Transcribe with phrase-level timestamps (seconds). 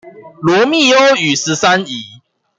[0.41, 2.19] 羅密歐與十三姨